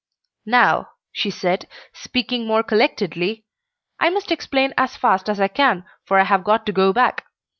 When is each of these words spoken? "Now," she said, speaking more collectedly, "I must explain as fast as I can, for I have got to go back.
"Now," 0.47 0.89
she 1.11 1.29
said, 1.29 1.67
speaking 1.93 2.47
more 2.47 2.63
collectedly, 2.63 3.45
"I 3.99 4.09
must 4.09 4.31
explain 4.31 4.73
as 4.75 4.97
fast 4.97 5.29
as 5.29 5.39
I 5.39 5.47
can, 5.47 5.85
for 6.05 6.17
I 6.17 6.23
have 6.23 6.43
got 6.43 6.65
to 6.65 6.71
go 6.71 6.91
back. 6.91 7.25